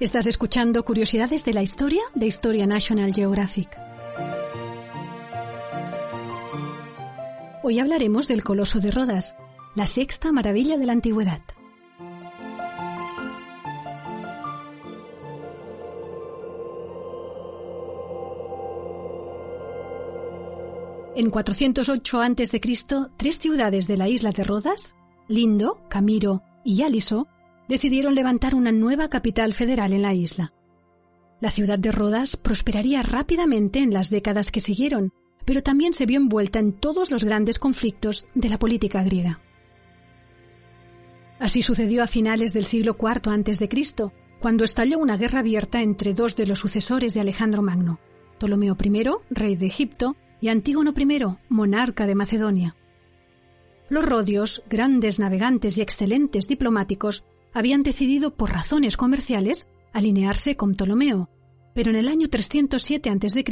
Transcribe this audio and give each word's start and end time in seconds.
Estás 0.00 0.28
escuchando 0.28 0.84
Curiosidades 0.84 1.44
de 1.44 1.52
la 1.52 1.60
Historia 1.60 2.02
de 2.14 2.26
Historia 2.26 2.68
National 2.68 3.12
Geographic. 3.12 3.68
Hoy 7.64 7.80
hablaremos 7.80 8.28
del 8.28 8.44
Coloso 8.44 8.78
de 8.78 8.92
Rodas, 8.92 9.36
la 9.74 9.88
sexta 9.88 10.30
maravilla 10.30 10.78
de 10.78 10.86
la 10.86 10.92
antigüedad. 10.92 11.42
En 21.16 21.30
408 21.30 22.20
a.C., 22.20 22.60
tres 23.16 23.38
ciudades 23.40 23.88
de 23.88 23.96
la 23.96 24.08
isla 24.08 24.30
de 24.30 24.44
Rodas, 24.44 24.96
Lindo, 25.26 25.80
Camiro 25.88 26.44
y 26.64 26.76
Yaliso, 26.76 27.26
decidieron 27.68 28.14
levantar 28.14 28.54
una 28.54 28.72
nueva 28.72 29.08
capital 29.08 29.52
federal 29.52 29.92
en 29.92 30.02
la 30.02 30.14
isla. 30.14 30.52
La 31.40 31.50
ciudad 31.50 31.78
de 31.78 31.92
Rodas 31.92 32.36
prosperaría 32.36 33.02
rápidamente 33.02 33.78
en 33.80 33.92
las 33.92 34.10
décadas 34.10 34.50
que 34.50 34.60
siguieron, 34.60 35.12
pero 35.44 35.62
también 35.62 35.92
se 35.92 36.06
vio 36.06 36.18
envuelta 36.18 36.58
en 36.58 36.72
todos 36.72 37.10
los 37.10 37.24
grandes 37.24 37.58
conflictos 37.58 38.26
de 38.34 38.48
la 38.48 38.58
política 38.58 39.02
griega. 39.02 39.40
Así 41.38 41.62
sucedió 41.62 42.02
a 42.02 42.08
finales 42.08 42.52
del 42.52 42.64
siglo 42.64 42.96
IV 42.98 43.30
a.C., 43.30 44.10
cuando 44.40 44.64
estalló 44.64 44.98
una 44.98 45.16
guerra 45.16 45.40
abierta 45.40 45.82
entre 45.82 46.14
dos 46.14 46.36
de 46.36 46.46
los 46.46 46.58
sucesores 46.58 47.14
de 47.14 47.20
Alejandro 47.20 47.62
Magno, 47.62 48.00
Ptolomeo 48.38 48.76
I, 48.82 49.02
rey 49.30 49.56
de 49.56 49.66
Egipto, 49.66 50.16
y 50.40 50.48
Antígono 50.48 50.94
I, 50.96 51.24
monarca 51.48 52.06
de 52.06 52.14
Macedonia. 52.14 52.76
Los 53.88 54.04
rodios, 54.04 54.62
grandes 54.68 55.18
navegantes 55.18 55.78
y 55.78 55.82
excelentes 55.82 56.46
diplomáticos, 56.46 57.24
habían 57.52 57.82
decidido 57.82 58.34
por 58.34 58.52
razones 58.52 58.96
comerciales 58.96 59.68
alinearse 59.92 60.56
con 60.56 60.74
Ptolomeo, 60.74 61.30
pero 61.74 61.90
en 61.90 61.96
el 61.96 62.08
año 62.08 62.28
307 62.28 63.10
a.C. 63.10 63.44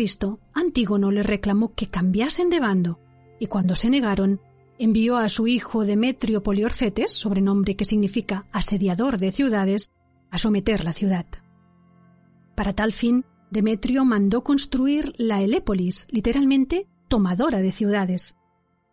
Antígono 0.52 1.10
le 1.10 1.22
reclamó 1.22 1.74
que 1.74 1.88
cambiasen 1.88 2.50
de 2.50 2.60
bando, 2.60 3.00
y 3.38 3.46
cuando 3.46 3.76
se 3.76 3.90
negaron, 3.90 4.40
envió 4.78 5.16
a 5.16 5.28
su 5.28 5.46
hijo 5.46 5.84
Demetrio 5.84 6.42
Poliorcetes, 6.42 7.12
sobrenombre 7.12 7.76
que 7.76 7.84
significa 7.84 8.46
asediador 8.52 9.18
de 9.18 9.32
ciudades, 9.32 9.90
a 10.30 10.38
someter 10.38 10.84
la 10.84 10.92
ciudad. 10.92 11.26
Para 12.54 12.72
tal 12.72 12.92
fin, 12.92 13.24
Demetrio 13.50 14.04
mandó 14.04 14.42
construir 14.42 15.12
la 15.18 15.40
Helépolis, 15.42 16.06
literalmente 16.10 16.88
tomadora 17.08 17.58
de 17.58 17.70
ciudades. 17.70 18.36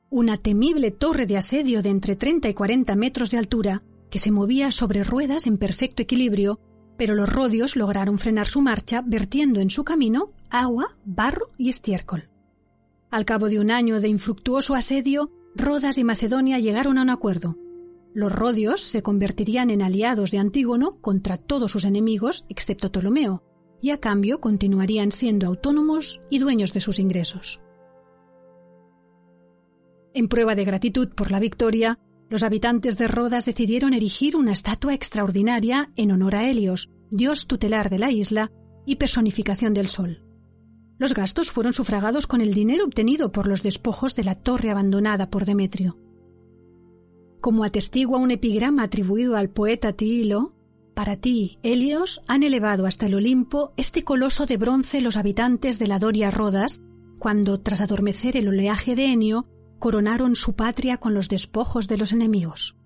Una 0.10 0.38
temible 0.38 0.92
torre 0.92 1.26
de 1.26 1.38
asedio 1.38 1.82
de 1.82 1.90
entre 1.90 2.16
30 2.16 2.50
y 2.50 2.54
40 2.54 2.96
metros 2.96 3.32
de 3.32 3.40
altura 3.40 3.84
que 4.14 4.20
se 4.20 4.30
movía 4.30 4.70
sobre 4.70 5.02
ruedas 5.02 5.48
en 5.48 5.58
perfecto 5.58 6.04
equilibrio, 6.04 6.60
pero 6.98 7.16
los 7.16 7.34
rodios 7.34 7.76
lograron 7.76 8.20
frenar 8.20 8.48
su 8.48 8.62
marcha 8.62 9.02
vertiendo 9.04 9.60
en 9.60 9.72
su 9.72 9.84
camino 9.84 10.30
agua, 10.52 10.96
barro 11.04 11.48
y 11.58 11.70
estiércol. 11.70 12.30
Al 13.10 13.26
cabo 13.26 13.50
de 13.50 13.60
un 13.60 13.72
año 13.72 14.00
de 14.00 14.10
infructuoso 14.10 14.76
asedio, 14.76 15.32
Rodas 15.56 15.98
y 15.98 16.04
Macedonia 16.04 16.60
llegaron 16.60 17.00
a 17.00 17.02
un 17.02 17.10
acuerdo. 17.10 17.58
Los 18.14 18.32
rodios 18.32 18.82
se 18.82 19.02
convertirían 19.02 19.72
en 19.72 19.82
aliados 19.82 20.30
de 20.30 20.38
Antígono 20.38 20.92
contra 21.02 21.38
todos 21.38 21.72
sus 21.72 21.84
enemigos, 21.84 22.46
excepto 22.50 22.92
Ptolomeo, 22.92 23.42
y 23.82 23.90
a 23.90 24.00
cambio 24.00 24.40
continuarían 24.40 25.12
siendo 25.12 25.48
autónomos 25.48 26.22
y 26.30 26.38
dueños 26.38 26.72
de 26.72 26.82
sus 26.82 27.00
ingresos. 27.00 27.64
En 30.14 30.28
prueba 30.28 30.54
de 30.54 30.66
gratitud 30.66 31.10
por 31.10 31.32
la 31.32 31.40
victoria, 31.40 31.98
los 32.34 32.42
habitantes 32.42 32.98
de 32.98 33.08
Rodas 33.08 33.46
decidieron 33.46 33.94
erigir 33.94 34.36
una 34.36 34.54
estatua 34.54 34.96
extraordinaria 34.96 35.92
en 35.96 36.12
honor 36.12 36.34
a 36.34 36.50
Helios, 36.50 36.90
dios 37.12 37.46
tutelar 37.46 37.92
de 37.92 38.00
la 38.00 38.10
isla 38.10 38.52
y 38.88 38.96
personificación 38.96 39.76
del 39.76 39.88
sol. 39.88 40.26
Los 40.98 41.14
gastos 41.14 41.52
fueron 41.52 41.74
sufragados 41.74 42.26
con 42.26 42.42
el 42.42 42.56
dinero 42.56 42.86
obtenido 42.86 43.32
por 43.32 43.46
los 43.46 43.62
despojos 43.62 44.16
de 44.16 44.24
la 44.24 44.34
torre 44.34 44.72
abandonada 44.72 45.30
por 45.30 45.46
Demetrio. 45.46 46.00
Como 47.40 47.66
atestigua 47.66 48.18
un 48.18 48.32
epigrama 48.32 48.82
atribuido 48.82 49.38
al 49.38 49.52
poeta 49.52 49.94
Tilo, 49.94 50.56
para 50.96 51.18
ti, 51.18 51.60
Helios, 51.62 52.24
han 52.28 52.42
elevado 52.42 52.88
hasta 52.88 53.06
el 53.06 53.14
Olimpo 53.14 53.74
este 53.78 54.04
coloso 54.04 54.48
de 54.48 54.58
bronce 54.58 55.02
los 55.02 55.18
habitantes 55.18 55.78
de 55.78 55.86
la 55.86 56.00
Doria 56.00 56.32
Rodas, 56.32 56.82
cuando, 57.20 57.60
tras 57.60 57.82
adormecer 57.82 58.38
el 58.38 58.48
oleaje 58.48 58.96
de 58.96 59.06
Enio, 59.06 59.46
coronaron 59.84 60.38
su 60.38 60.54
patria 60.54 60.96
con 60.96 61.14
los 61.14 61.28
despojos 61.28 61.90
de 61.90 61.98
los 61.98 62.14
enemigos. 62.14 62.78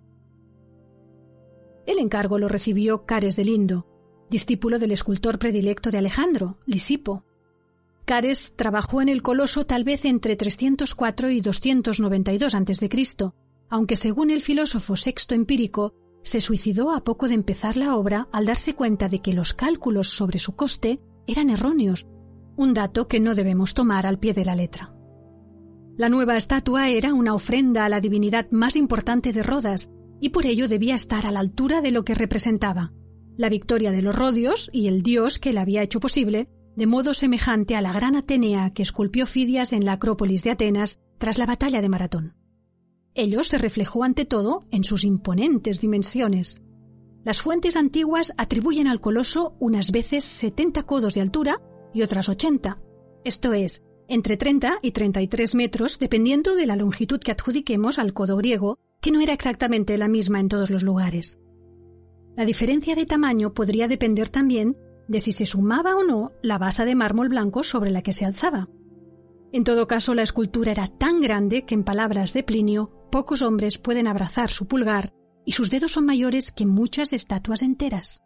El 1.85 1.99
encargo 1.99 2.39
lo 2.39 2.47
recibió 2.47 3.05
Cares 3.05 3.35
de 3.35 3.45
Lindo, 3.45 3.85
discípulo 4.31 4.79
del 4.79 4.91
escultor 4.91 5.37
predilecto 5.37 5.91
de 5.91 5.99
Alejandro, 5.99 6.57
Lisipo. 6.65 7.23
Cares 8.05 8.55
trabajó 8.55 8.99
en 8.99 9.09
el 9.09 9.21
coloso 9.21 9.67
tal 9.67 9.83
vez 9.83 10.05
entre 10.05 10.35
304 10.35 11.29
y 11.29 11.39
292 11.39 12.55
a.C., 12.55 12.89
aunque 13.69 13.95
según 13.95 14.31
el 14.31 14.41
filósofo 14.41 14.97
Sexto 14.97 15.35
Empírico, 15.35 15.93
se 16.23 16.41
suicidó 16.41 16.95
a 16.95 17.03
poco 17.03 17.27
de 17.27 17.35
empezar 17.35 17.77
la 17.77 17.95
obra 17.95 18.27
al 18.31 18.47
darse 18.47 18.73
cuenta 18.73 19.07
de 19.07 19.19
que 19.19 19.33
los 19.33 19.53
cálculos 19.53 20.09
sobre 20.09 20.39
su 20.39 20.55
coste 20.55 20.99
eran 21.27 21.51
erróneos, 21.51 22.07
un 22.55 22.73
dato 22.73 23.07
que 23.07 23.19
no 23.19 23.35
debemos 23.35 23.75
tomar 23.75 24.07
al 24.07 24.17
pie 24.17 24.33
de 24.33 24.45
la 24.45 24.55
letra. 24.55 24.96
La 25.97 26.09
nueva 26.09 26.37
estatua 26.37 26.89
era 26.89 27.15
una 27.15 27.33
ofrenda 27.33 27.83
a 27.83 27.89
la 27.89 27.99
divinidad 27.99 28.51
más 28.51 28.75
importante 28.75 29.33
de 29.33 29.41
Rodas, 29.41 29.89
y 30.19 30.29
por 30.29 30.45
ello 30.45 30.67
debía 30.67 30.93
estar 30.93 31.25
a 31.25 31.31
la 31.31 31.39
altura 31.39 31.81
de 31.81 31.89
lo 31.89 32.05
que 32.05 32.13
representaba, 32.13 32.93
la 33.35 33.49
victoria 33.49 33.89
de 33.89 34.03
los 34.03 34.15
Rodios 34.15 34.69
y 34.71 34.87
el 34.89 35.01
dios 35.01 35.39
que 35.39 35.53
la 35.53 35.61
había 35.61 35.81
hecho 35.81 35.99
posible, 35.99 36.49
de 36.75 36.85
modo 36.85 37.15
semejante 37.15 37.75
a 37.75 37.81
la 37.81 37.93
gran 37.93 38.15
Atenea 38.15 38.75
que 38.75 38.83
esculpió 38.83 39.25
Fidias 39.25 39.73
en 39.73 39.85
la 39.85 39.93
Acrópolis 39.93 40.43
de 40.43 40.51
Atenas 40.51 40.99
tras 41.17 41.39
la 41.39 41.47
batalla 41.47 41.81
de 41.81 41.89
Maratón. 41.89 42.35
Ello 43.15 43.43
se 43.43 43.57
reflejó 43.57 44.03
ante 44.03 44.25
todo 44.25 44.67
en 44.69 44.83
sus 44.83 45.03
imponentes 45.03 45.81
dimensiones. 45.81 46.61
Las 47.23 47.41
fuentes 47.41 47.75
antiguas 47.75 48.33
atribuyen 48.37 48.87
al 48.87 49.01
coloso 49.01 49.55
unas 49.59 49.91
veces 49.91 50.23
70 50.25 50.83
codos 50.83 51.15
de 51.15 51.21
altura 51.21 51.59
y 51.91 52.03
otras 52.03 52.29
80, 52.29 52.79
esto 53.23 53.53
es, 53.53 53.83
entre 54.07 54.37
30 54.37 54.79
y 54.81 54.91
33 54.91 55.55
metros, 55.55 55.99
dependiendo 55.99 56.55
de 56.55 56.65
la 56.65 56.75
longitud 56.75 57.19
que 57.19 57.31
adjudiquemos 57.31 57.99
al 57.99 58.13
codo 58.13 58.37
griego, 58.37 58.79
que 59.01 59.11
no 59.11 59.21
era 59.21 59.33
exactamente 59.33 59.97
la 59.97 60.07
misma 60.07 60.39
en 60.39 60.49
todos 60.49 60.69
los 60.69 60.83
lugares. 60.83 61.39
La 62.35 62.45
diferencia 62.45 62.95
de 62.95 63.05
tamaño 63.05 63.53
podría 63.53 63.87
depender 63.87 64.29
también 64.29 64.77
de 65.07 65.19
si 65.19 65.31
se 65.31 65.45
sumaba 65.45 65.95
o 65.95 66.03
no 66.03 66.31
la 66.41 66.57
base 66.57 66.85
de 66.85 66.95
mármol 66.95 67.29
blanco 67.29 67.63
sobre 67.63 67.91
la 67.91 68.01
que 68.01 68.13
se 68.13 68.25
alzaba. 68.25 68.69
En 69.51 69.63
todo 69.63 69.87
caso, 69.87 70.13
la 70.13 70.23
escultura 70.23 70.71
era 70.71 70.87
tan 70.87 71.21
grande 71.21 71.65
que, 71.65 71.73
en 71.73 71.83
palabras 71.83 72.33
de 72.33 72.43
Plinio, 72.43 72.91
pocos 73.11 73.41
hombres 73.41 73.77
pueden 73.77 74.07
abrazar 74.07 74.49
su 74.49 74.67
pulgar 74.67 75.13
y 75.45 75.53
sus 75.53 75.69
dedos 75.69 75.93
son 75.93 76.05
mayores 76.05 76.51
que 76.51 76.65
muchas 76.65 77.13
estatuas 77.13 77.61
enteras. 77.61 78.21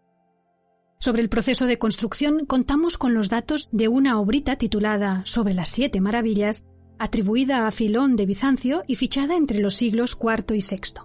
Sobre 1.01 1.23
el 1.23 1.29
proceso 1.29 1.65
de 1.65 1.79
construcción 1.79 2.45
contamos 2.45 2.99
con 2.99 3.15
los 3.15 3.27
datos 3.27 3.69
de 3.71 3.87
una 3.87 4.19
obrita 4.19 4.55
titulada 4.57 5.23
Sobre 5.25 5.55
las 5.55 5.69
siete 5.69 5.99
maravillas, 5.99 6.63
atribuida 6.99 7.65
a 7.65 7.71
Filón 7.71 8.15
de 8.15 8.27
Bizancio 8.27 8.83
y 8.85 8.93
fichada 8.93 9.35
entre 9.35 9.61
los 9.61 9.73
siglos 9.73 10.15
IV 10.21 10.55
y 10.55 10.59
VI. 10.59 11.01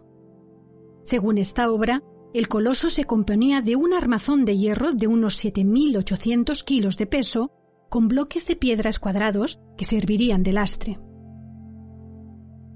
Según 1.03 1.39
esta 1.39 1.71
obra, 1.71 2.03
el 2.35 2.47
coloso 2.47 2.91
se 2.91 3.05
componía 3.05 3.63
de 3.63 3.75
un 3.77 3.95
armazón 3.95 4.45
de 4.45 4.59
hierro 4.59 4.93
de 4.93 5.07
unos 5.07 5.43
7.800 5.43 6.63
kilos 6.63 6.99
de 6.99 7.07
peso, 7.07 7.51
con 7.89 8.09
bloques 8.09 8.47
de 8.47 8.57
piedras 8.57 8.99
cuadrados 8.99 9.61
que 9.79 9.87
servirían 9.87 10.43
de 10.43 10.53
lastre. 10.53 11.01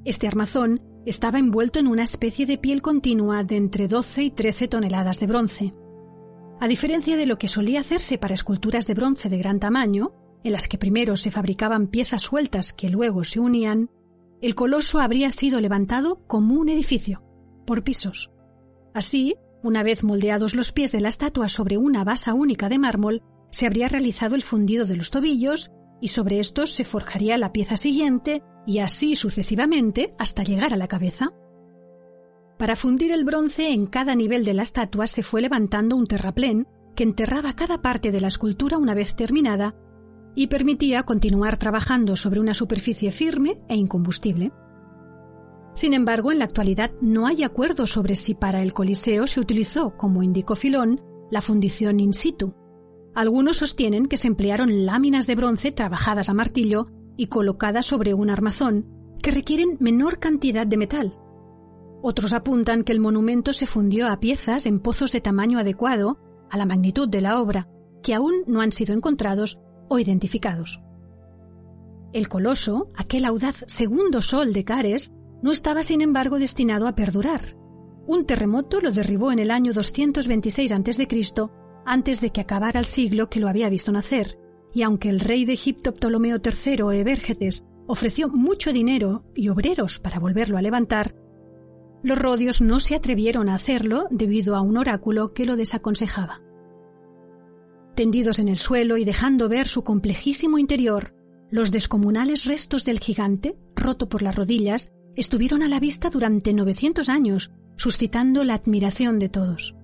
Este 0.07 0.27
armazón 0.27 0.81
estaba 1.05 1.39
envuelto 1.39 1.79
en 1.81 1.87
una 1.87 2.05
especie 2.05 2.47
de 2.47 2.57
piel 2.57 2.81
continua 2.81 3.45
de 3.45 3.57
entre 3.57 3.89
12 3.89 4.23
y 4.23 4.31
13 4.31 4.69
toneladas 4.69 5.21
de 5.21 5.27
bronce. 5.27 5.75
A 6.61 6.69
diferencia 6.69 7.17
de 7.17 7.25
lo 7.25 7.39
que 7.39 7.49
solía 7.49 7.81
hacerse 7.81 8.19
para 8.19 8.35
esculturas 8.35 8.87
de 8.87 8.93
bronce 8.93 9.31
de 9.31 9.39
gran 9.39 9.61
tamaño, 9.61 10.13
en 10.45 10.53
las 10.53 10.69
que 10.69 10.77
primero 10.77 11.17
se 11.17 11.31
fabricaban 11.31 11.87
piezas 11.87 12.23
sueltas 12.23 12.75
que 12.75 12.91
luego 12.91 13.25
se 13.25 13.41
unían, 13.41 13.91
el 14.43 14.55
coloso 14.55 15.01
habría 15.01 15.31
sido 15.31 15.61
levantado 15.61 16.27
como 16.27 16.55
un 16.55 16.69
edificio, 16.69 17.23
por 17.67 17.83
pisos. 17.83 18.31
Así, 18.95 19.37
Una 19.63 19.83
vez 19.83 20.03
moldeados 20.05 20.55
los 20.55 20.73
pies 20.73 20.91
de 20.91 21.03
la 21.03 21.11
estatua 21.11 21.51
sobre 21.51 21.77
una 21.77 22.03
basa 22.03 22.33
única 22.33 22.71
de 22.71 22.79
mármol, 22.79 23.23
se 23.51 23.67
habría 23.67 23.89
realizado 23.89 24.35
el 24.35 24.43
fundido 24.43 24.87
de 24.87 24.97
los 24.97 25.11
tobillos 25.11 25.71
y 26.01 26.09
sobre 26.09 26.39
estos 26.39 26.71
se 26.73 26.83
forjaría 26.83 27.37
la 27.37 27.53
pieza 27.53 27.77
siguiente 27.77 28.43
y 28.67 28.79
así 28.79 29.17
sucesivamente 29.17 30.15
hasta 30.19 30.45
llegar 30.45 30.73
a 30.73 30.79
la 30.79 30.89
cabeza. 30.89 31.35
Para 32.61 32.77
fundir 32.77 33.11
el 33.11 33.25
bronce 33.25 33.73
en 33.73 33.87
cada 33.87 34.15
nivel 34.15 34.45
de 34.45 34.53
la 34.53 34.61
estatua 34.61 35.07
se 35.07 35.23
fue 35.23 35.41
levantando 35.41 35.97
un 35.97 36.07
terraplén 36.07 36.69
que 36.95 37.05
enterraba 37.05 37.57
cada 37.57 37.81
parte 37.81 38.13
de 38.13 38.21
la 38.21 38.29
escultura 38.29 38.77
una 38.77 38.93
vez 38.93 39.17
terminada 39.17 39.75
y 40.35 40.49
permitía 40.49 41.05
continuar 41.05 41.57
trabajando 41.57 42.17
sobre 42.17 42.39
una 42.39 42.53
superficie 42.53 43.13
firme 43.13 43.63
e 43.67 43.77
incombustible. 43.77 44.53
Sin 45.73 45.95
embargo, 45.95 46.33
en 46.33 46.39
la 46.39 46.45
actualidad 46.45 46.91
no 47.01 47.27
hay 47.27 47.45
acuerdo 47.45 47.87
sobre 47.87 48.15
si 48.15 48.35
para 48.35 48.63
el 48.63 48.75
Coliseo 48.75 49.27
se 49.27 49.41
utilizó, 49.41 49.97
como 49.97 50.23
indicó 50.23 50.55
Filón, 50.55 51.01
la 51.31 51.41
fundición 51.41 51.99
in 51.99 52.13
situ. 52.13 52.53
Algunos 53.15 53.57
sostienen 53.57 54.05
que 54.05 54.19
se 54.19 54.29
emplearon 54.29 54.85
láminas 54.85 55.27
de 55.27 55.35
bronce 55.35 55.73
trabajadas 55.73 56.29
a 56.29 56.35
martillo 56.35 56.89
y 57.17 57.29
colocadas 57.29 57.87
sobre 57.87 58.13
un 58.13 58.29
armazón, 58.29 58.87
que 59.23 59.31
requieren 59.31 59.79
menor 59.81 60.19
cantidad 60.19 60.67
de 60.67 60.77
metal. 60.77 61.17
Otros 62.03 62.33
apuntan 62.33 62.83
que 62.83 62.93
el 62.93 63.01
monumento 63.01 63.53
se 63.53 63.67
fundió 63.67 64.09
a 64.09 64.21
piezas 64.21 64.67
en 64.67 64.81
pozos 64.81 65.13
de 65.13 65.21
tamaño 65.21 65.59
adecuado 65.59 66.19
a 66.51 66.57
la 66.57 66.67
magnitud 66.67 67.09
de 67.09 67.21
la 67.21 67.41
obra, 67.41 67.69
que 68.03 68.15
aún 68.15 68.43
no 68.47 68.61
han 68.61 68.73
sido 68.73 68.95
encontrados 68.95 69.61
o 69.89 69.99
identificados. 69.99 70.81
El 72.13 72.29
coloso, 72.29 72.89
aquel 72.97 73.25
audaz 73.25 73.65
segundo 73.69 74.23
sol 74.23 74.53
de 74.53 74.65
Cares, 74.65 75.13
no 75.43 75.53
estaba 75.53 75.83
sin 75.83 76.01
embargo 76.01 76.39
destinado 76.39 76.89
a 76.89 76.95
perdurar. 76.95 77.57
Un 78.07 78.25
terremoto 78.25 78.81
lo 78.81 78.91
derribó 78.91 79.31
en 79.31 79.39
el 79.39 79.51
año 79.51 79.73
226 79.73 80.73
a.C., 80.73 81.09
antes 81.87 82.21
de 82.21 82.31
que 82.31 82.41
acabara 82.41 82.81
el 82.81 82.87
siglo 82.87 83.31
que 83.31 83.41
lo 83.41 83.49
había 83.49 83.69
visto 83.69 83.93
nacer, 83.93 84.39
y 84.73 84.83
aunque 84.83 85.09
el 85.09 85.21
rey 85.21 85.45
de 85.45 85.53
Egipto 85.53 85.95
Ptolomeo 85.95 86.39
III 86.45 86.99
Evergetes 86.99 87.65
ofreció 87.87 88.29
mucho 88.29 88.73
dinero 88.73 89.25
y 89.35 89.49
obreros 89.49 89.99
para 89.99 90.19
volverlo 90.19 90.57
a 90.59 90.63
levantar, 90.63 91.15
los 92.03 92.19
rodios 92.19 92.61
no 92.61 92.81
se 92.81 92.95
atrevieron 92.95 93.49
a 93.49 93.55
hacerlo 93.55 94.07
debido 94.11 94.57
a 94.57 94.61
un 94.61 94.77
oráculo 94.77 95.29
que 95.29 95.45
lo 95.45 95.57
desaconsejaba. 95.57 96.43
Tendidos 97.95 98.39
en 98.39 98.49
el 98.49 98.59
suelo 98.59 98.97
y 98.97 99.05
dejando 99.05 99.49
ver 99.49 99.69
su 99.69 99.83
complejísimo 99.83 100.59
interior, 100.59 101.15
los 101.51 101.71
descomunales 101.71 102.45
restos 102.45 102.85
del 102.85 103.01
gigante, 103.01 103.59
roto 103.75 104.09
por 104.09 104.23
las 104.23 104.37
rodillas, 104.37 104.93
estuvieron 105.17 105.63
a 105.63 105.69
la 105.69 105.81
vista 105.81 106.09
durante 106.09 106.53
900 106.55 107.09
años, 107.09 107.51
suscitando 107.77 108.45
la 108.45 108.55
admiración 108.55 109.19
de 109.19 109.29
todos. 109.29 109.75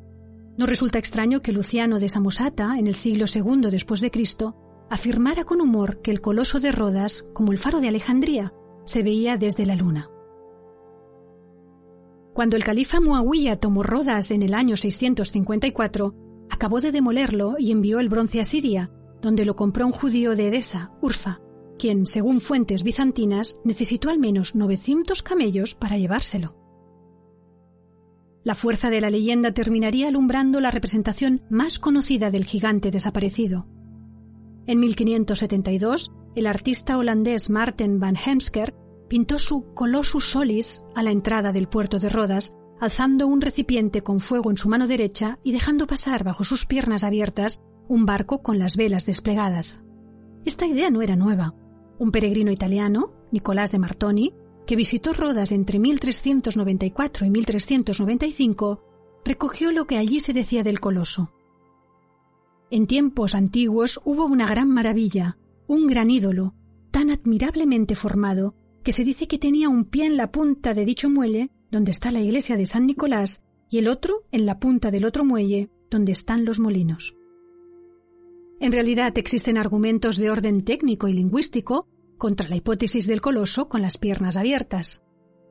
No 0.57 0.67
resulta 0.67 0.99
extraño 0.99 1.43
que 1.43 1.53
Luciano 1.53 1.99
de 1.99 2.09
Samosata, 2.09 2.79
en 2.79 2.87
el 2.87 2.95
siglo 2.95 3.27
II 3.33 3.69
después 3.71 4.01
de 4.01 4.11
Cristo, 4.11 4.57
afirmara 4.89 5.45
con 5.45 5.61
humor 5.61 6.01
que 6.01 6.13
el 6.13 6.21
coloso 6.21 6.61
de 6.61 6.73
Rodas, 6.73 7.27
como 7.35 7.53
el 7.53 7.59
faro 7.59 7.81
de 7.81 7.89
Alejandría, 7.89 8.55
se 8.85 9.03
veía 9.03 9.37
desde 9.37 9.67
la 9.67 9.75
luna. 9.75 10.09
Cuando 12.37 12.57
el 12.57 12.65
califa 12.65 13.01
Muawiyah 13.01 13.57
tomó 13.57 13.83
Rodas 13.83 14.31
en 14.31 14.43
el 14.43 14.53
año 14.53 14.77
654, 14.77 16.15
acabó 16.51 16.83
de 16.83 16.93
demolerlo 16.93 17.55
y 17.59 17.73
envió 17.73 17.99
el 17.99 18.11
bronce 18.11 18.43
a 18.43 18.45
Siria, 18.45 18.91
donde 19.23 19.47
lo 19.47 19.57
compró 19.57 19.87
un 19.87 19.93
judío 19.93 20.37
de 20.37 20.49
Edesa, 20.49 20.91
Urfa, 21.01 21.41
quien, 21.79 22.05
según 22.05 22.43
fuentes 22.43 22.83
bizantinas, 22.83 23.59
necesitó 23.65 24.11
al 24.11 24.19
menos 24.19 24.55
900 24.55 25.23
camellos 25.23 25.75
para 25.75 25.97
llevárselo. 25.97 26.55
La 28.45 28.55
fuerza 28.55 28.91
de 28.91 29.01
la 29.01 29.09
leyenda 29.09 29.53
terminaría 29.53 30.09
alumbrando 30.09 30.61
la 30.61 30.71
representación 30.71 31.41
más 31.49 31.79
conocida 31.79 32.31
del 32.31 32.45
gigante 32.45 32.91
desaparecido. 32.91 33.67
En 34.67 34.79
1572, 34.81 36.13
el 36.35 36.47
artista 36.47 36.99
holandés 36.99 37.49
Marten 37.49 37.99
van 37.99 38.15
Heemsker 38.15 38.75
pintó 39.09 39.39
su 39.39 39.73
Colossus 39.75 40.31
Solis 40.31 40.85
a 40.95 41.03
la 41.03 41.11
entrada 41.11 41.53
del 41.53 41.69
puerto 41.69 41.99
de 41.99 42.09
Rodas, 42.09 42.55
alzando 42.81 43.27
un 43.27 43.41
recipiente 43.41 44.03
con 44.03 44.21
fuego 44.21 44.51
en 44.51 44.57
su 44.57 44.69
mano 44.69 44.87
derecha 44.87 45.39
y 45.43 45.53
dejando 45.53 45.87
pasar 45.87 46.25
bajo 46.25 46.45
sus 46.45 46.67
piernas 46.67 47.05
abiertas 47.05 47.61
un 47.89 48.05
barco 48.05 48.43
con 48.43 48.59
las 48.59 48.77
velas 48.77 49.07
desplegadas. 49.07 49.83
Esta 50.45 50.67
idea 50.67 50.91
no 50.91 51.03
era 51.03 51.17
nueva. 51.17 51.55
Un 51.99 52.11
peregrino 52.11 52.51
italiano, 52.51 53.13
Nicolás 53.33 53.71
de 53.71 53.79
Martoni, 53.79 54.35
que 54.67 54.77
visitó 54.77 55.13
Rodas 55.13 55.53
entre 55.53 55.79
1394 55.79 57.27
y 57.27 57.31
1395, 57.31 58.83
recogió 59.25 59.73
lo 59.73 59.87
que 59.87 59.97
allí 59.97 60.21
se 60.21 60.33
decía 60.33 60.63
del 60.63 60.81
coloso. 60.81 61.33
En 62.71 62.87
tiempos 62.87 63.35
antiguos 63.35 64.01
hubo 64.05 64.27
una 64.27 64.47
gran 64.47 64.69
maravilla, 64.69 65.39
un 65.69 65.87
gran 65.87 66.11
ídolo, 66.11 66.55
tan 66.91 67.11
admirablemente 67.11 67.95
formado 67.95 68.55
que 68.87 68.93
se 68.93 69.03
dice 69.03 69.27
que 69.27 69.37
tenía 69.37 69.69
un 69.69 69.85
pie 69.85 70.07
en 70.07 70.17
la 70.17 70.31
punta 70.31 70.73
de 70.73 70.85
dicho 70.85 71.11
muelle, 71.11 71.51
donde 71.73 71.91
está 71.91 72.13
la 72.13 72.21
iglesia 72.21 72.57
de 72.57 72.67
San 72.67 72.87
Nicolás, 72.87 73.43
y 73.69 73.79
el 73.79 73.89
otro 73.89 74.23
en 74.31 74.47
la 74.47 74.61
punta 74.61 74.93
del 74.93 75.05
otro 75.05 75.25
muelle, 75.25 75.71
donde 75.91 76.13
están 76.13 76.45
los 76.45 76.61
molinos. 76.61 77.17
En 78.61 78.71
realidad 78.71 79.19
existen 79.19 79.59
argumentos 79.59 80.19
de 80.19 80.31
orden 80.31 80.63
técnico 80.63 81.09
y 81.09 81.15
lingüístico 81.15 81.89
contra 82.17 82.49
la 82.49 82.55
hipótesis 82.55 83.09
del 83.09 83.21
coloso 83.21 83.69
con 83.69 83.83
las 83.83 83.99
piernas 83.99 84.37
abiertas. 84.37 85.03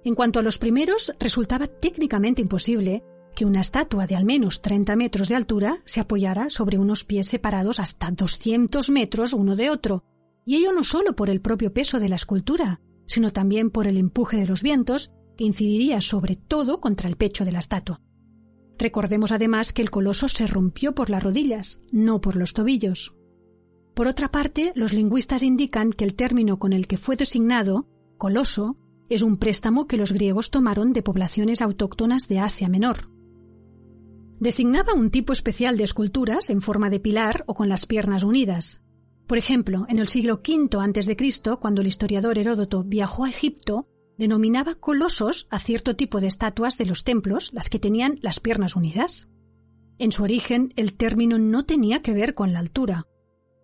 En 0.05 0.15
cuanto 0.15 0.39
a 0.39 0.41
los 0.41 0.57
primeros, 0.57 1.13
resultaba 1.19 1.67
técnicamente 1.67 2.41
imposible 2.41 3.03
que 3.35 3.43
una 3.43 3.59
estatua 3.59 4.07
de 4.07 4.15
al 4.15 4.23
menos 4.23 4.61
30 4.61 4.95
metros 4.95 5.27
de 5.27 5.35
altura 5.35 5.81
se 5.83 5.99
apoyara 5.99 6.49
sobre 6.49 6.77
unos 6.77 7.03
pies 7.03 7.27
separados 7.27 7.81
hasta 7.81 8.11
200 8.11 8.89
metros 8.91 9.33
uno 9.33 9.57
de 9.57 9.71
otro, 9.71 10.05
y 10.45 10.55
ello 10.55 10.71
no 10.71 10.85
solo 10.85 11.17
por 11.17 11.29
el 11.29 11.41
propio 11.41 11.73
peso 11.73 11.99
de 11.99 12.07
la 12.07 12.15
escultura, 12.15 12.79
sino 13.05 13.33
también 13.33 13.69
por 13.69 13.87
el 13.87 13.97
empuje 13.97 14.37
de 14.37 14.47
los 14.47 14.63
vientos 14.63 15.13
que 15.37 15.43
incidiría 15.43 16.01
sobre 16.01 16.35
todo 16.35 16.79
contra 16.79 17.09
el 17.09 17.17
pecho 17.17 17.45
de 17.45 17.51
la 17.51 17.59
estatua. 17.59 18.01
Recordemos 18.77 19.31
además 19.31 19.73
que 19.73 19.81
el 19.81 19.89
coloso 19.89 20.27
se 20.27 20.47
rompió 20.47 20.93
por 20.93 21.09
las 21.09 21.23
rodillas, 21.23 21.81
no 21.91 22.19
por 22.21 22.35
los 22.35 22.53
tobillos. 22.53 23.15
Por 23.93 24.07
otra 24.07 24.29
parte, 24.29 24.73
los 24.75 24.91
lingüistas 24.91 25.43
indican 25.43 25.93
que 25.93 26.03
el 26.03 26.15
término 26.15 26.59
con 26.59 26.73
el 26.73 26.87
que 26.87 26.97
fue 26.97 27.15
designado, 27.15 27.87
coloso, 28.17 28.77
es 29.09 29.21
un 29.21 29.37
préstamo 29.37 29.87
que 29.87 29.97
los 29.97 30.11
griegos 30.11 30.51
tomaron 30.51 30.91
de 30.91 31.03
poblaciones 31.03 31.61
autóctonas 31.61 32.27
de 32.27 32.39
Asia 32.39 32.67
Menor. 32.67 33.09
Designaba 34.39 34.93
un 34.93 35.11
tipo 35.11 35.31
especial 35.31 35.77
de 35.77 35.85
esculturas 35.85 36.49
en 36.49 36.61
forma 36.61 36.89
de 36.89 36.99
pilar 36.99 37.45
o 37.47 37.53
con 37.53 37.69
las 37.69 37.85
piernas 37.85 38.23
unidas. 38.23 38.83
Por 39.27 39.37
ejemplo, 39.37 39.85
en 39.89 39.99
el 39.99 40.07
siglo 40.07 40.35
V 40.35 40.77
a.C., 40.77 41.57
cuando 41.59 41.81
el 41.81 41.87
historiador 41.87 42.37
Heródoto 42.37 42.83
viajó 42.83 43.25
a 43.25 43.29
Egipto, 43.29 43.87
denominaba 44.17 44.75
colosos 44.75 45.47
a 45.49 45.59
cierto 45.59 45.95
tipo 45.95 46.21
de 46.21 46.27
estatuas 46.27 46.77
de 46.77 46.85
los 46.85 47.03
templos, 47.03 47.51
las 47.53 47.69
que 47.69 47.79
tenían 47.79 48.19
las 48.21 48.39
piernas 48.39 48.75
unidas. 48.75 49.29
En 49.97 50.11
su 50.11 50.23
origen, 50.23 50.73
el 50.75 50.95
término 50.95 51.39
no 51.39 51.65
tenía 51.65 52.01
que 52.01 52.13
ver 52.13 52.35
con 52.35 52.53
la 52.53 52.59
altura, 52.59 53.07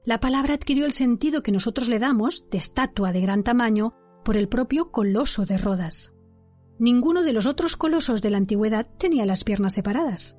la 0.04 0.20
palabra 0.20 0.56
adquirió 0.56 0.88
el 0.88 0.94
sentido 0.94 1.44
que 1.44 1.52
nosotros 1.52 1.88
le 1.88 2.00
damos 2.00 2.50
de 2.50 2.58
estatua 2.58 3.12
de 3.12 3.22
gran 3.22 3.44
tamaño 3.44 3.94
por 4.26 4.36
el 4.36 4.48
propio 4.48 4.92
coloso 4.92 5.46
de 5.46 5.60
Rodas. 5.60 6.14
Ninguno 6.80 7.22
de 7.22 7.34
los 7.34 7.46
otros 7.46 7.78
colosos 7.78 8.24
de 8.24 8.32
la 8.32 8.38
antigüedad 8.38 8.88
tenía 8.98 9.28
las 9.28 9.44
piernas 9.44 9.74
separadas. 9.74 10.38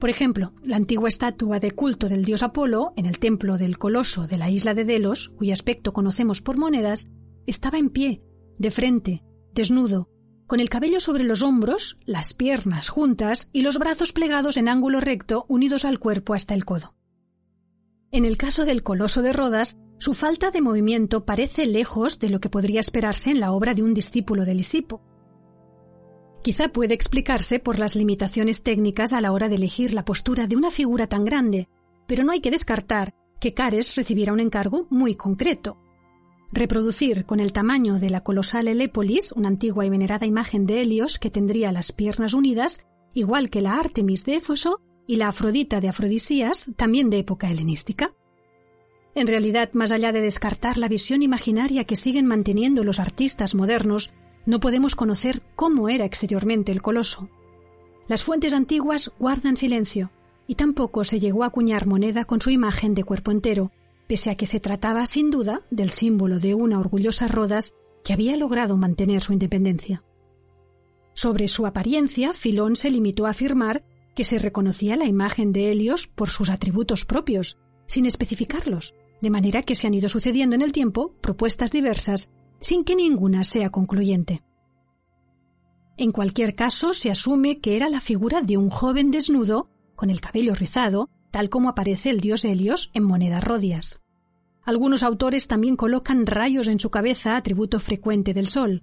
Por 0.00 0.08
ejemplo, 0.08 0.54
la 0.64 0.76
antigua 0.76 1.10
estatua 1.10 1.60
de 1.60 1.72
culto 1.72 2.08
del 2.08 2.24
dios 2.24 2.42
Apolo 2.42 2.94
en 2.96 3.04
el 3.04 3.18
templo 3.18 3.58
del 3.58 3.76
Coloso 3.76 4.26
de 4.26 4.38
la 4.38 4.48
isla 4.48 4.72
de 4.72 4.86
Delos, 4.86 5.28
cuyo 5.36 5.52
aspecto 5.52 5.92
conocemos 5.92 6.40
por 6.40 6.56
monedas, 6.56 7.10
estaba 7.46 7.76
en 7.76 7.90
pie, 7.90 8.22
de 8.58 8.70
frente, 8.70 9.22
desnudo, 9.52 10.08
con 10.46 10.58
el 10.58 10.70
cabello 10.70 11.00
sobre 11.00 11.22
los 11.22 11.42
hombros, 11.42 11.98
las 12.06 12.32
piernas 12.32 12.88
juntas 12.88 13.50
y 13.52 13.60
los 13.60 13.78
brazos 13.78 14.14
plegados 14.14 14.56
en 14.56 14.70
ángulo 14.70 15.00
recto 15.00 15.44
unidos 15.48 15.84
al 15.84 15.98
cuerpo 15.98 16.32
hasta 16.32 16.54
el 16.54 16.64
codo. 16.64 16.96
En 18.10 18.24
el 18.24 18.38
caso 18.38 18.64
del 18.64 18.82
Coloso 18.82 19.20
de 19.20 19.34
Rodas, 19.34 19.76
su 19.98 20.14
falta 20.14 20.50
de 20.50 20.62
movimiento 20.62 21.26
parece 21.26 21.66
lejos 21.66 22.18
de 22.18 22.30
lo 22.30 22.40
que 22.40 22.48
podría 22.48 22.80
esperarse 22.80 23.30
en 23.30 23.40
la 23.40 23.52
obra 23.52 23.74
de 23.74 23.82
un 23.82 23.92
discípulo 23.92 24.46
de 24.46 24.54
Lisipo. 24.54 25.02
Quizá 26.42 26.68
puede 26.68 26.94
explicarse 26.94 27.58
por 27.58 27.78
las 27.78 27.94
limitaciones 27.94 28.62
técnicas 28.62 29.12
a 29.12 29.20
la 29.20 29.32
hora 29.32 29.48
de 29.48 29.56
elegir 29.56 29.92
la 29.92 30.04
postura 30.04 30.46
de 30.46 30.56
una 30.56 30.70
figura 30.70 31.06
tan 31.06 31.24
grande, 31.24 31.68
pero 32.06 32.24
no 32.24 32.32
hay 32.32 32.40
que 32.40 32.50
descartar 32.50 33.14
que 33.40 33.52
Cares 33.52 33.94
recibiera 33.96 34.32
un 34.32 34.40
encargo 34.40 34.86
muy 34.90 35.14
concreto. 35.16 35.78
Reproducir 36.52 37.26
con 37.26 37.40
el 37.40 37.52
tamaño 37.52 37.98
de 37.98 38.10
la 38.10 38.22
colosal 38.22 38.68
Helépolis, 38.68 39.32
una 39.32 39.48
antigua 39.48 39.84
y 39.86 39.90
venerada 39.90 40.26
imagen 40.26 40.66
de 40.66 40.80
Helios 40.80 41.18
que 41.18 41.30
tendría 41.30 41.72
las 41.72 41.92
piernas 41.92 42.34
unidas, 42.34 42.84
igual 43.14 43.50
que 43.50 43.60
la 43.60 43.74
Artemis 43.74 44.24
de 44.24 44.36
Éfoso, 44.36 44.80
y 45.06 45.16
la 45.16 45.28
Afrodita 45.28 45.80
de 45.80 45.88
Afrodisías, 45.88 46.70
también 46.76 47.10
de 47.10 47.18
época 47.18 47.50
helenística. 47.50 48.14
En 49.14 49.26
realidad, 49.26 49.70
más 49.72 49.90
allá 49.90 50.12
de 50.12 50.20
descartar 50.20 50.78
la 50.78 50.88
visión 50.88 51.22
imaginaria 51.22 51.84
que 51.84 51.96
siguen 51.96 52.26
manteniendo 52.26 52.84
los 52.84 53.00
artistas 53.00 53.54
modernos, 53.54 54.12
no 54.46 54.60
podemos 54.60 54.96
conocer 54.96 55.42
cómo 55.56 55.88
era 55.88 56.04
exteriormente 56.04 56.72
el 56.72 56.82
coloso. 56.82 57.28
Las 58.08 58.24
fuentes 58.24 58.54
antiguas 58.54 59.12
guardan 59.18 59.56
silencio, 59.56 60.10
y 60.46 60.56
tampoco 60.56 61.04
se 61.04 61.20
llegó 61.20 61.44
a 61.44 61.46
acuñar 61.46 61.86
moneda 61.86 62.24
con 62.24 62.40
su 62.40 62.50
imagen 62.50 62.94
de 62.94 63.04
cuerpo 63.04 63.30
entero, 63.30 63.70
pese 64.08 64.30
a 64.30 64.34
que 64.34 64.46
se 64.46 64.58
trataba 64.58 65.06
sin 65.06 65.30
duda 65.30 65.62
del 65.70 65.90
símbolo 65.90 66.40
de 66.40 66.54
una 66.54 66.80
orgullosa 66.80 67.28
Rodas 67.28 67.74
que 68.02 68.12
había 68.12 68.36
logrado 68.36 68.76
mantener 68.76 69.20
su 69.20 69.32
independencia. 69.32 70.02
Sobre 71.14 71.46
su 71.46 71.66
apariencia, 71.66 72.32
Filón 72.32 72.74
se 72.74 72.90
limitó 72.90 73.26
a 73.26 73.30
afirmar 73.30 73.84
que 74.16 74.24
se 74.24 74.38
reconocía 74.38 74.96
la 74.96 75.06
imagen 75.06 75.52
de 75.52 75.70
Helios 75.70 76.08
por 76.08 76.30
sus 76.30 76.50
atributos 76.50 77.04
propios, 77.04 77.58
sin 77.86 78.06
especificarlos, 78.06 78.94
de 79.20 79.30
manera 79.30 79.62
que 79.62 79.74
se 79.74 79.86
han 79.86 79.94
ido 79.94 80.08
sucediendo 80.08 80.56
en 80.56 80.62
el 80.62 80.72
tiempo 80.72 81.14
propuestas 81.20 81.70
diversas, 81.70 82.30
sin 82.60 82.84
que 82.84 82.94
ninguna 82.94 83.44
sea 83.44 83.70
concluyente. 83.70 84.42
En 85.96 86.12
cualquier 86.12 86.54
caso, 86.54 86.94
se 86.94 87.10
asume 87.10 87.60
que 87.60 87.76
era 87.76 87.90
la 87.90 88.00
figura 88.00 88.40
de 88.42 88.56
un 88.56 88.70
joven 88.70 89.10
desnudo, 89.10 89.68
con 89.96 90.08
el 90.08 90.20
cabello 90.20 90.54
rizado, 90.54 91.10
tal 91.30 91.50
como 91.50 91.68
aparece 91.68 92.10
el 92.10 92.20
dios 92.20 92.44
Helios 92.44 92.90
en 92.94 93.04
monedas 93.04 93.44
rodias. 93.44 94.02
Algunos 94.64 95.02
autores 95.02 95.46
también 95.46 95.76
colocan 95.76 96.26
rayos 96.26 96.68
en 96.68 96.80
su 96.80 96.90
cabeza, 96.90 97.36
atributo 97.36 97.80
frecuente 97.80 98.34
del 98.34 98.46
Sol. 98.46 98.82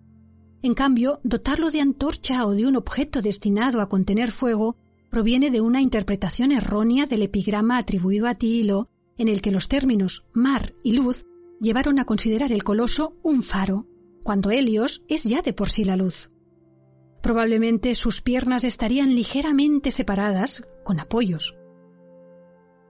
En 0.62 0.74
cambio, 0.74 1.20
dotarlo 1.24 1.72
de 1.72 1.82
antorcha 1.82 2.46
o 2.46 2.54
de 2.54 2.66
un 2.66 2.76
objeto 2.76 3.22
destinado 3.22 3.82
a 3.82 3.90
contener 3.90 4.32
fuego 4.32 4.76
proviene 5.10 5.50
de 5.52 5.62
una 5.62 5.82
interpretación 5.82 6.52
errónea 6.52 7.06
del 7.06 7.24
epigrama 7.24 7.78
atribuido 7.78 8.28
a 8.28 8.36
Tilo, 8.36 8.90
en 9.18 9.28
el 9.28 9.42
que 9.42 9.52
los 9.52 9.68
términos 9.68 10.26
mar 10.34 10.74
y 10.84 10.92
luz 10.92 11.26
llevaron 11.60 12.00
a 12.00 12.06
considerar 12.06 12.52
el 12.52 12.64
coloso 12.64 13.16
un 13.24 13.44
faro, 13.44 13.88
cuando 14.24 14.52
Helios 14.52 15.04
es 15.08 15.24
ya 15.24 15.42
de 15.42 15.54
por 15.54 15.70
sí 15.70 15.84
la 15.84 15.96
luz. 15.96 16.32
Probablemente 17.22 17.96
sus 17.96 18.22
piernas 18.22 18.64
estarían 18.64 19.16
ligeramente 19.16 19.92
separadas, 19.92 20.64
con 20.84 21.00
apoyos. 21.00 21.58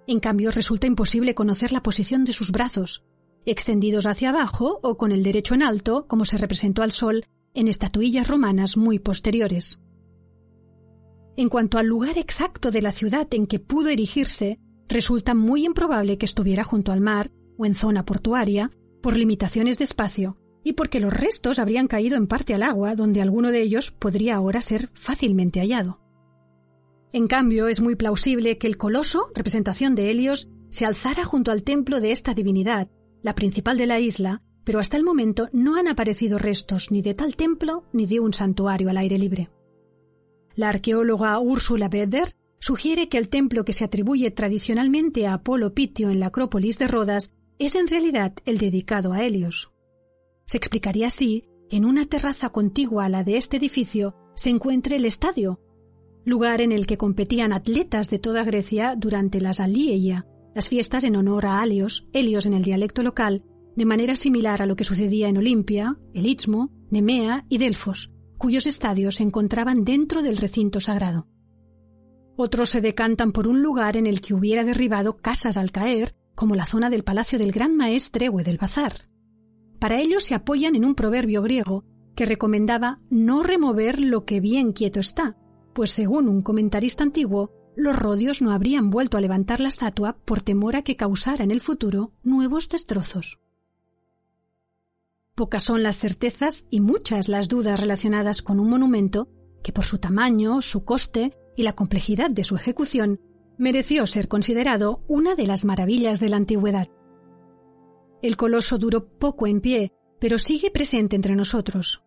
En 0.06 0.20
cambio, 0.20 0.52
resulta 0.52 0.88
imposible 0.88 1.36
conocer 1.36 1.72
la 1.72 1.84
posición 1.84 2.24
de 2.24 2.34
sus 2.34 2.52
brazos, 2.52 3.06
extendidos 3.46 4.06
hacia 4.06 4.30
abajo 4.30 4.80
o 4.84 4.98
con 4.98 5.12
el 5.12 5.24
derecho 5.24 5.54
en 5.54 5.64
alto, 5.64 6.08
como 6.08 6.26
se 6.26 6.38
representó 6.38 6.84
al 6.84 6.92
sol 6.92 7.26
en 7.54 7.68
estatuillas 7.68 8.28
romanas 8.28 8.78
muy 8.78 9.00
posteriores. 9.00 9.80
En 11.36 11.50
cuanto 11.50 11.78
al 11.78 11.88
lugar 11.88 12.18
exacto 12.18 12.72
de 12.72 12.82
la 12.82 12.92
ciudad 12.92 13.28
en 13.32 13.48
que 13.48 13.60
pudo 13.60 13.90
erigirse, 13.90 14.60
resulta 14.88 15.34
muy 15.34 15.66
improbable 15.66 16.18
que 16.18 16.26
estuviera 16.26 16.64
junto 16.64 16.92
al 16.92 17.02
mar 17.02 17.32
o 17.58 17.66
en 17.66 17.76
zona 17.76 18.06
portuaria, 18.06 18.72
por 19.02 19.16
limitaciones 19.18 19.78
de 19.78 19.84
espacio, 19.84 20.38
y 20.64 20.74
porque 20.74 21.00
los 21.00 21.14
restos 21.14 21.60
habrían 21.60 21.88
caído 21.88 22.18
en 22.18 22.28
parte 22.28 22.54
al 22.54 22.64
agua, 22.64 22.96
donde 22.96 23.22
alguno 23.22 23.52
de 23.52 23.62
ellos 23.62 23.92
podría 23.92 24.36
ahora 24.36 24.62
ser 24.62 24.90
fácilmente 24.94 25.60
hallado. 25.60 26.02
En 27.14 27.28
cambio, 27.28 27.68
es 27.68 27.80
muy 27.80 27.96
plausible 27.96 28.58
que 28.58 28.68
el 28.68 28.78
coloso, 28.78 29.32
representación 29.34 29.96
de 29.96 30.10
Helios, 30.10 30.50
se 30.70 30.86
alzara 30.86 31.24
junto 31.24 31.52
al 31.52 31.64
templo 31.64 32.02
de 32.02 32.12
esta 32.12 32.34
divinidad, 32.34 32.90
la 33.24 33.34
principal 33.34 33.78
de 33.78 33.88
la 33.88 34.00
isla, 34.00 34.42
pero 34.64 34.80
hasta 34.80 34.98
el 34.98 35.04
momento 35.04 35.48
no 35.54 35.78
han 35.78 35.88
aparecido 35.88 36.38
restos 36.38 36.92
ni 36.92 37.02
de 37.02 37.14
tal 37.14 37.38
templo 37.38 37.86
ni 37.94 38.06
de 38.06 38.20
un 38.20 38.34
santuario 38.34 38.90
al 38.90 38.98
aire 38.98 39.18
libre. 39.18 39.50
La 40.56 40.70
arqueóloga 40.70 41.40
Úrsula 41.40 41.88
Beder 41.88 42.34
sugiere 42.60 43.08
que 43.08 43.18
el 43.18 43.30
templo 43.30 43.64
que 43.64 43.74
se 43.74 43.86
atribuye 43.86 44.32
tradicionalmente 44.32 45.28
a 45.28 45.36
Apolo 45.36 45.74
Pitio 45.74 46.10
en 46.10 46.20
la 46.20 46.28
Acrópolis 46.28 46.78
de 46.80 46.88
Rodas 46.88 47.32
es 47.60 47.76
en 47.76 47.88
realidad 47.88 48.34
el 48.46 48.58
dedicado 48.58 49.14
a 49.14 49.24
Helios. 49.24 49.72
Se 50.46 50.58
explicaría 50.58 51.08
así 51.08 51.48
que 51.70 51.78
en 51.78 51.86
una 51.86 52.06
terraza 52.06 52.50
contigua 52.50 53.06
a 53.06 53.10
la 53.10 53.24
de 53.24 53.38
este 53.38 53.58
edificio 53.58 54.16
se 54.36 54.50
encuentre 54.50 54.96
el 54.96 55.06
estadio, 55.06 55.62
lugar 56.24 56.62
en 56.62 56.72
el 56.72 56.86
que 56.86 56.98
competían 56.98 57.54
atletas 57.54 58.10
de 58.10 58.20
toda 58.20 58.44
Grecia 58.44 58.96
durante 58.98 59.42
las 59.42 59.60
Alieia, 59.60 60.28
las 60.54 60.70
fiestas 60.70 61.04
en 61.04 61.16
honor 61.16 61.46
a 61.46 61.64
Helios, 61.64 62.08
Helios 62.14 62.46
en 62.46 62.54
el 62.54 62.64
dialecto 62.64 63.02
local, 63.02 63.44
de 63.76 63.86
manera 63.86 64.16
similar 64.16 64.62
a 64.62 64.66
lo 64.66 64.76
que 64.76 64.84
sucedía 64.84 65.30
en 65.30 65.38
Olimpia, 65.38 65.98
el 66.14 66.26
Istmo, 66.26 66.72
Nemea 66.90 67.46
y 67.48 67.60
Delfos, 67.60 68.12
cuyos 68.38 68.66
estadios 68.66 69.16
se 69.16 69.24
encontraban 69.24 69.86
dentro 69.86 70.22
del 70.22 70.38
recinto 70.38 70.80
sagrado. 70.80 71.28
Otros 72.36 72.70
se 72.70 72.82
decantan 72.82 73.32
por 73.32 73.48
un 73.48 73.62
lugar 73.62 73.98
en 73.98 74.06
el 74.06 74.20
que 74.20 74.34
hubiera 74.34 74.64
derribado 74.64 75.18
casas 75.18 75.58
al 75.58 75.72
caer, 75.72 76.16
como 76.38 76.56
la 76.56 76.68
zona 76.68 76.92
del 76.92 77.04
palacio 77.04 77.40
del 77.40 77.52
gran 77.52 77.76
maestre 77.76 78.30
o 78.30 78.38
del 78.38 78.60
bazar. 78.60 79.10
Para 79.80 80.00
ello 80.00 80.20
se 80.20 80.36
apoyan 80.36 80.76
en 80.76 80.86
un 80.86 80.94
proverbio 80.94 81.42
griego 81.42 81.84
que 82.16 82.28
recomendaba 82.28 83.02
no 83.10 83.42
remover 83.42 84.00
lo 84.00 84.24
que 84.24 84.40
bien 84.40 84.72
quieto 84.72 85.00
está, 85.00 85.36
pues 85.74 85.90
según 85.90 86.30
un 86.30 86.44
comentarista 86.44 87.04
antiguo, 87.04 87.52
los 87.76 87.98
rodios 87.98 88.44
no 88.44 88.52
habrían 88.52 88.92
vuelto 88.92 89.18
a 89.18 89.22
levantar 89.22 89.60
la 89.60 89.68
estatua 89.68 90.18
por 90.26 90.44
temor 90.44 90.76
a 90.76 90.84
que 90.84 90.96
causara 90.96 91.44
en 91.44 91.50
el 91.50 91.60
futuro 91.60 92.14
nuevos 92.22 92.70
destrozos. 92.70 93.40
Pocas 95.34 95.64
son 95.64 95.82
las 95.82 95.98
certezas 95.98 96.68
y 96.70 96.82
muchas 96.82 97.30
las 97.30 97.48
dudas 97.48 97.80
relacionadas 97.80 98.44
con 98.44 98.60
un 98.60 98.70
monumento 98.70 99.28
que 99.64 99.74
por 99.74 99.86
su 99.86 99.98
tamaño, 99.98 100.62
su 100.62 100.86
coste 100.86 101.36
y 101.56 101.64
la 101.64 101.74
complejidad 101.74 102.30
de 102.30 102.44
su 102.44 102.56
ejecución 102.56 103.22
mereció 103.58 104.08
ser 104.08 104.28
considerado 104.28 105.04
una 105.08 105.36
de 105.36 105.48
las 105.48 105.66
maravillas 105.66 106.20
de 106.20 106.30
la 106.30 106.38
antigüedad. 106.38 106.88
El 108.22 108.38
coloso 108.38 108.78
duró 108.78 109.08
poco 109.08 109.48
en 109.48 109.62
pie, 109.62 109.94
pero 110.20 110.40
sigue 110.40 110.72
presente 110.72 111.16
entre 111.16 111.36
nosotros, 111.36 112.04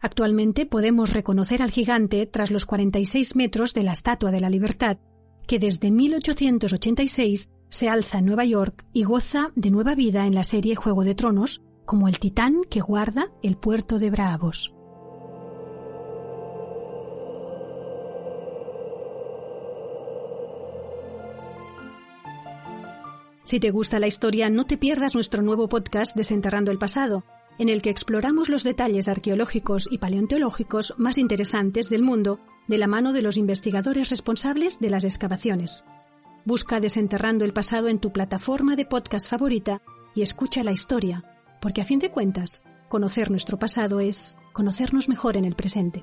Actualmente 0.00 0.64
podemos 0.64 1.12
reconocer 1.12 1.60
al 1.62 1.70
gigante 1.70 2.26
tras 2.26 2.50
los 2.50 2.66
46 2.66 3.34
metros 3.34 3.74
de 3.74 3.82
la 3.82 3.92
Estatua 3.92 4.30
de 4.30 4.40
la 4.40 4.50
Libertad, 4.50 4.98
que 5.46 5.58
desde 5.58 5.90
1886 5.90 7.50
se 7.68 7.88
alza 7.88 8.18
en 8.18 8.26
Nueva 8.26 8.44
York 8.44 8.86
y 8.92 9.02
goza 9.02 9.50
de 9.56 9.70
nueva 9.70 9.94
vida 9.94 10.26
en 10.26 10.34
la 10.34 10.44
serie 10.44 10.76
Juego 10.76 11.04
de 11.04 11.14
Tronos 11.14 11.62
como 11.84 12.06
el 12.06 12.18
titán 12.18 12.62
que 12.68 12.80
guarda 12.80 13.32
el 13.42 13.56
puerto 13.56 13.98
de 13.98 14.10
Bravos. 14.10 14.77
Si 23.48 23.60
te 23.60 23.70
gusta 23.70 23.98
la 23.98 24.06
historia, 24.06 24.50
no 24.50 24.66
te 24.66 24.76
pierdas 24.76 25.14
nuestro 25.14 25.40
nuevo 25.40 25.70
podcast 25.70 26.14
Desenterrando 26.14 26.70
el 26.70 26.76
Pasado, 26.76 27.24
en 27.58 27.70
el 27.70 27.80
que 27.80 27.88
exploramos 27.88 28.50
los 28.50 28.62
detalles 28.62 29.08
arqueológicos 29.08 29.88
y 29.90 29.96
paleontológicos 29.96 30.92
más 30.98 31.16
interesantes 31.16 31.88
del 31.88 32.02
mundo 32.02 32.40
de 32.66 32.76
la 32.76 32.86
mano 32.86 33.14
de 33.14 33.22
los 33.22 33.38
investigadores 33.38 34.10
responsables 34.10 34.80
de 34.80 34.90
las 34.90 35.04
excavaciones. 35.04 35.82
Busca 36.44 36.78
Desenterrando 36.78 37.46
el 37.46 37.54
pasado 37.54 37.88
en 37.88 38.00
tu 38.00 38.12
plataforma 38.12 38.76
de 38.76 38.84
podcast 38.84 39.30
favorita 39.30 39.80
y 40.14 40.20
escucha 40.20 40.62
la 40.62 40.72
historia, 40.72 41.24
porque 41.62 41.80
a 41.80 41.86
fin 41.86 42.00
de 42.00 42.10
cuentas, 42.10 42.62
conocer 42.90 43.30
nuestro 43.30 43.58
pasado 43.58 44.00
es 44.00 44.36
conocernos 44.52 45.08
mejor 45.08 45.38
en 45.38 45.46
el 45.46 45.54
presente. 45.54 46.02